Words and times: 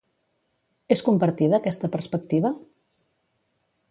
És 0.95 1.03
compartida 1.09 1.59
aquesta 1.59 1.91
perspectiva? 1.97 2.53